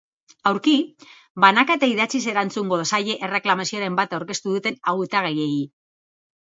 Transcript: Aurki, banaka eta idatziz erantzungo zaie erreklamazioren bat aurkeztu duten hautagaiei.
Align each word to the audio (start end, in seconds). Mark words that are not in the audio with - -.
Aurki, 0.51 0.71
banaka 1.45 1.75
eta 1.81 1.89
idatziz 1.91 2.23
erantzungo 2.33 2.81
zaie 2.87 3.19
erreklamazioren 3.29 4.01
bat 4.03 4.19
aurkeztu 4.21 4.59
duten 4.59 4.83
hautagaiei. 4.97 5.51